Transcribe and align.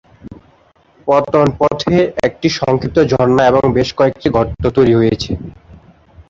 পতন 1.07 1.47
পথে 1.59 1.95
একটি 2.27 2.47
সংক্ষিপ্ত 2.59 2.97
ঝর্ণা 3.11 3.43
এবং 3.47 3.63
বেশ 3.77 3.89
কয়েকটি 3.97 4.27
গর্ত 4.35 4.63
তৈরী 4.75 4.93
হয়েছে। 4.99 5.31